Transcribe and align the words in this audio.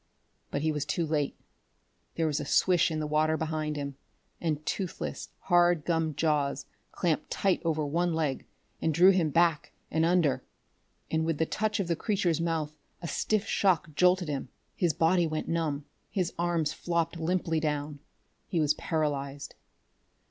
But 0.49 0.63
he 0.63 0.71
was 0.71 0.83
too 0.83 1.05
late. 1.05 1.39
There 2.15 2.25
was 2.25 2.39
a 2.39 2.43
swish 2.45 2.89
in 2.89 2.99
the 2.99 3.05
water 3.05 3.37
behind 3.37 3.75
him, 3.75 3.97
and 4.41 4.65
toothless, 4.65 5.29
hard 5.41 5.85
gummed 5.85 6.17
jaws 6.17 6.65
clamped 6.91 7.29
tight 7.29 7.61
over 7.63 7.85
one 7.85 8.11
leg 8.15 8.47
and 8.81 8.95
drew 8.95 9.11
him 9.11 9.29
back 9.29 9.73
and 9.91 10.03
under. 10.03 10.41
And 11.11 11.23
with 11.23 11.37
the 11.37 11.45
touch 11.45 11.79
of 11.79 11.87
the 11.87 11.95
creature's 11.95 12.41
mouth 12.41 12.75
a 12.99 13.07
stiff 13.07 13.45
shock 13.45 13.93
jolted 13.93 14.27
him; 14.27 14.49
his 14.75 14.93
body 14.93 15.27
went 15.27 15.47
numb; 15.47 15.85
his 16.09 16.33
arms 16.39 16.73
flopped 16.73 17.19
limply 17.19 17.59
down. 17.59 17.99
He 18.47 18.59
was 18.59 18.73
paralyzed. 18.73 19.53